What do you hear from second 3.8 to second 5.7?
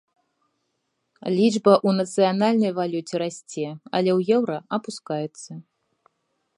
але ў еўра апускаецца.